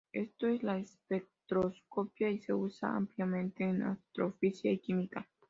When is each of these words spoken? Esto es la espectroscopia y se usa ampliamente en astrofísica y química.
Esto 0.13 0.47
es 0.47 0.63
la 0.63 0.79
espectroscopia 0.79 2.31
y 2.31 2.39
se 2.39 2.55
usa 2.55 2.89
ampliamente 2.95 3.65
en 3.65 3.83
astrofísica 3.83 4.69
y 4.69 4.79
química. 4.79 5.29